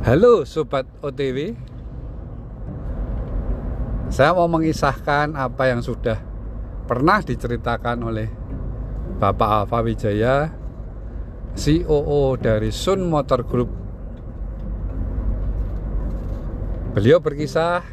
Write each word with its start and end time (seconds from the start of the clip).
Halo 0.00 0.48
Sobat 0.48 0.88
OTW 1.04 1.52
Saya 4.08 4.32
mau 4.32 4.48
mengisahkan 4.48 5.36
apa 5.36 5.68
yang 5.68 5.84
sudah 5.84 6.16
pernah 6.88 7.20
diceritakan 7.20 8.08
oleh 8.08 8.32
Bapak 9.20 9.68
Alfa 9.68 9.84
Wijaya 9.84 10.56
COO 11.52 12.32
dari 12.40 12.72
Sun 12.72 13.12
Motor 13.12 13.44
Group. 13.44 13.68
Beliau 16.96 17.20
berkisah 17.20 17.84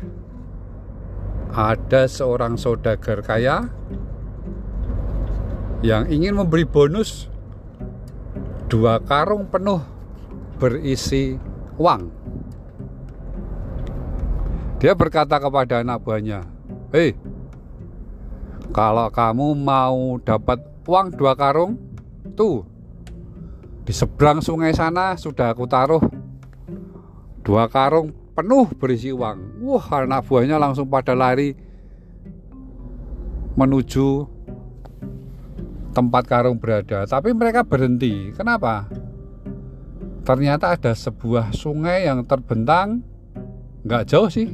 ada 1.51 2.07
seorang 2.07 2.55
saudagar 2.55 3.19
kaya 3.19 3.67
yang 5.83 6.07
ingin 6.07 6.39
memberi 6.39 6.63
bonus 6.63 7.27
dua 8.71 9.03
karung 9.03 9.43
penuh 9.51 9.83
berisi 10.55 11.35
uang. 11.77 12.01
Dia 14.77 14.93
berkata 14.93 15.41
kepada 15.41 15.81
anak 15.81 16.05
buahnya, 16.05 16.45
"Hei, 16.93 17.17
kalau 18.69 19.09
kamu 19.09 19.57
mau 19.57 20.21
dapat 20.21 20.61
uang 20.85 21.17
dua 21.17 21.33
karung, 21.33 21.77
tuh 22.37 22.61
di 23.81 23.93
seberang 23.95 24.43
sungai 24.43 24.75
sana 24.77 25.17
sudah 25.17 25.55
aku 25.55 25.65
taruh 25.65 26.03
dua 27.41 27.65
karung 27.65 28.13
penuh 28.37 28.69
berisi 28.77 29.09
uang." 29.09 29.65
Wah, 29.65 30.05
anak 30.05 30.29
buahnya 30.29 30.61
langsung 30.61 30.85
pada 30.85 31.17
lari 31.17 31.57
menuju 33.57 34.29
tempat 35.97 36.29
karung 36.29 36.61
berada, 36.61 37.09
tapi 37.09 37.33
mereka 37.33 37.65
berhenti. 37.65 38.29
Kenapa? 38.37 38.85
Ternyata 40.27 40.75
ada 40.75 40.91
sebuah 40.91 41.55
sungai 41.55 42.03
yang 42.03 42.27
terbentang 42.27 42.99
nggak 43.87 44.11
jauh 44.11 44.27
sih, 44.27 44.51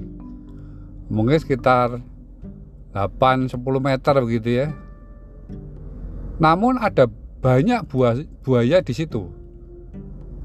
mungkin 1.10 1.42
sekitar 1.42 1.98
8-10 2.94 3.58
meter 3.82 4.16
begitu 4.22 4.50
ya. 4.62 4.68
Namun 6.38 6.78
ada 6.78 7.10
banyak 7.42 7.90
buah, 7.90 8.22
buaya 8.46 8.86
di 8.86 8.94
situ. 8.94 9.34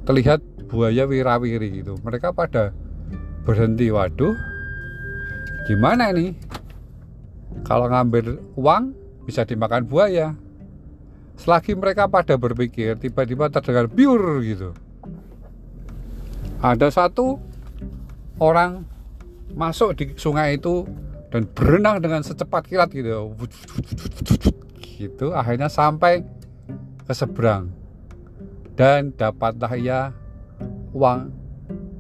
Terlihat 0.09 0.41
buaya 0.73 1.05
wirawiri 1.05 1.85
gitu. 1.85 2.01
Mereka 2.01 2.33
pada 2.33 2.73
berhenti. 3.45 3.93
Waduh, 3.93 4.33
gimana 5.69 6.09
ini? 6.17 6.33
Kalau 7.69 7.93
ngambil 7.93 8.41
uang 8.57 8.97
bisa 9.29 9.45
dimakan 9.45 9.85
buaya 9.85 10.33
Selagi 11.39 11.79
mereka 11.79 12.11
pada 12.11 12.35
berpikir, 12.35 12.99
tiba-tiba 12.99 13.47
terdengar 13.47 13.87
biur 13.87 14.43
gitu. 14.43 14.75
Ada 16.59 16.91
satu 16.91 17.39
orang 18.43 18.83
masuk 19.55 19.95
di 19.95 20.05
sungai 20.19 20.59
itu 20.59 20.87
dan 21.31 21.47
berenang 21.47 22.03
dengan 22.03 22.25
secepat 22.25 22.67
kilat 22.67 22.91
gitu. 22.91 23.35
Gitu, 24.99 25.31
akhirnya 25.31 25.71
sampai 25.71 26.27
ke 27.07 27.13
seberang. 27.15 27.71
Dan 28.75 29.15
dapatlah 29.15 29.75
ia 29.79 30.11
uang 30.91 31.31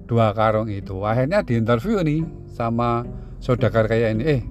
dua 0.09 0.35
karung 0.35 0.67
itu. 0.67 1.07
Akhirnya 1.07 1.45
diinterview 1.47 2.03
nih 2.03 2.27
sama 2.51 3.07
saudagar 3.39 3.87
kayak 3.87 4.19
ini. 4.19 4.25
Eh, 4.27 4.43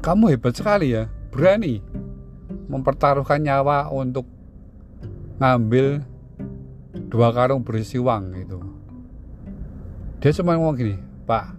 kamu 0.00 0.34
hebat 0.34 0.56
sekali 0.56 0.96
ya, 0.96 1.06
berani 1.30 1.78
mempertaruhkan 2.70 3.42
nyawa 3.42 3.90
untuk 3.92 4.24
ngambil 5.38 6.02
dua 6.92 7.30
karung 7.30 7.62
berisi 7.62 7.98
uang 7.98 8.22
gitu 8.34 8.58
dia 10.20 10.30
cuma 10.36 10.58
ngomong 10.58 10.76
gini 10.76 10.96
pak 11.26 11.54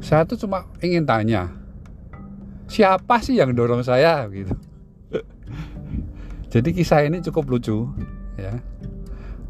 saya 0.00 0.22
tuh 0.22 0.38
cuma 0.38 0.70
ingin 0.80 1.02
tanya 1.02 1.60
siapa 2.70 3.18
sih 3.18 3.34
yang 3.42 3.50
dorong 3.50 3.82
saya? 3.82 4.22
gitu. 4.30 4.54
Jadi 6.54 6.70
kisah 6.70 7.02
ini 7.02 7.18
cukup 7.18 7.50
lucu 7.50 7.90
ya. 8.38 8.62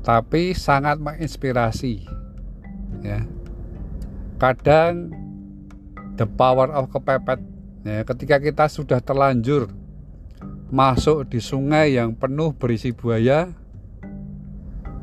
Tapi 0.00 0.56
sangat 0.56 0.96
menginspirasi 0.96 2.08
ya. 3.04 3.28
Kadang 4.40 5.12
the 6.16 6.24
power 6.24 6.72
of 6.72 6.88
kepepet 6.88 7.44
ya 7.84 8.04
ketika 8.08 8.40
kita 8.40 8.64
sudah 8.72 9.00
terlanjur 9.04 9.68
masuk 10.72 11.28
di 11.28 11.40
sungai 11.40 11.96
yang 11.96 12.16
penuh 12.16 12.56
berisi 12.56 12.92
buaya 12.92 13.52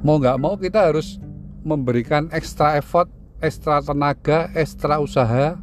mau 0.02 0.18
nggak 0.22 0.38
mau 0.38 0.54
kita 0.58 0.90
harus 0.92 1.18
memberikan 1.66 2.30
ekstra 2.30 2.78
effort 2.78 3.10
ekstra 3.42 3.82
tenaga 3.82 4.50
ekstra 4.54 5.02
usaha 5.02 5.58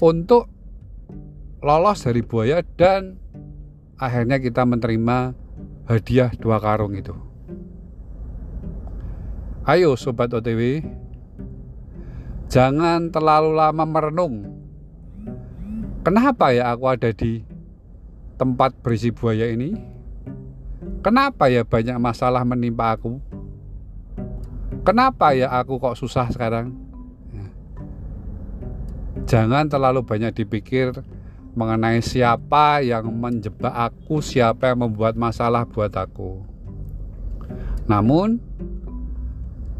untuk 0.00 0.48
lolos 1.60 2.04
dari 2.04 2.24
buaya 2.24 2.64
dan 2.76 3.20
akhirnya 4.00 4.40
kita 4.40 4.64
menerima 4.64 5.36
hadiah 5.84 6.32
dua 6.40 6.56
karung 6.56 6.96
itu 6.96 7.12
ayo 9.68 9.92
sobat 9.96 10.32
OTW 10.32 10.80
jangan 12.48 13.12
terlalu 13.12 13.56
lama 13.56 13.84
merenung 13.84 14.48
kenapa 16.00 16.56
ya 16.56 16.72
aku 16.72 16.84
ada 16.88 17.12
di 17.12 17.44
tempat 18.40 18.72
berisi 18.80 19.12
buaya 19.12 19.52
ini? 19.52 19.99
Kenapa 21.00 21.52
ya 21.52 21.64
banyak 21.64 21.96
masalah 22.00 22.44
menimpa 22.44 22.96
aku? 22.96 23.20
Kenapa 24.80 25.36
ya 25.36 25.52
aku 25.52 25.76
kok 25.76 25.96
susah 25.96 26.32
sekarang? 26.32 26.72
Ya. 27.32 27.46
Jangan 29.28 29.68
terlalu 29.68 30.00
banyak 30.00 30.32
dipikir 30.32 30.96
mengenai 31.52 32.00
siapa 32.00 32.80
yang 32.80 33.12
menjebak 33.12 33.72
aku, 33.74 34.24
siapa 34.24 34.72
yang 34.72 34.88
membuat 34.88 35.20
masalah 35.20 35.68
buat 35.68 35.92
aku. 35.92 36.40
Namun, 37.84 38.40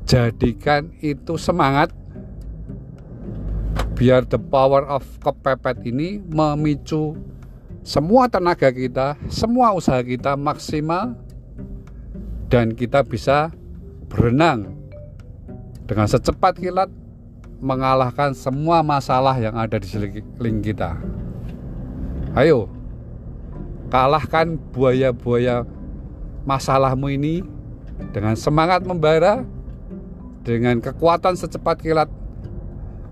jadikan 0.04 0.90
itu 0.98 1.38
semangat 1.38 1.94
biar 3.94 4.24
the 4.26 4.40
power 4.40 4.82
of 4.88 5.04
kepepet 5.20 5.84
ini 5.86 6.18
memicu 6.24 7.14
semua 7.80 8.28
tenaga 8.28 8.68
kita, 8.68 9.16
semua 9.32 9.72
usaha 9.72 10.00
kita 10.04 10.36
maksimal 10.36 11.16
dan 12.52 12.76
kita 12.76 13.00
bisa 13.00 13.48
berenang 14.10 14.76
dengan 15.88 16.06
secepat 16.10 16.60
kilat 16.60 16.90
mengalahkan 17.60 18.36
semua 18.36 18.80
masalah 18.84 19.36
yang 19.36 19.56
ada 19.56 19.76
di 19.80 19.86
sekeliling 19.88 20.60
kita. 20.60 20.96
Ayo, 22.36 22.68
kalahkan 23.88 24.56
buaya-buaya 24.70 25.64
masalahmu 26.44 27.10
ini 27.10 27.44
dengan 28.12 28.36
semangat 28.36 28.84
membara, 28.84 29.44
dengan 30.44 30.80
kekuatan 30.80 31.36
secepat 31.36 31.84
kilat, 31.84 32.08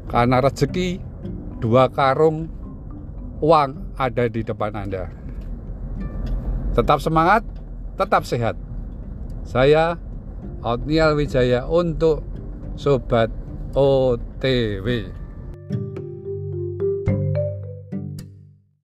karena 0.08 0.40
rezeki 0.40 1.02
dua 1.60 1.92
karung 1.92 2.48
uang 3.38 3.99
ada 3.99 4.25
di 4.26 4.43
depan 4.43 4.75
Anda. 4.75 5.10
Tetap 6.75 7.03
semangat, 7.03 7.43
tetap 7.99 8.22
sehat. 8.22 8.54
Saya 9.43 9.99
Otniel 10.62 11.19
Wijaya 11.19 11.66
untuk 11.66 12.22
Sobat 12.78 13.31
OTW. 13.75 15.17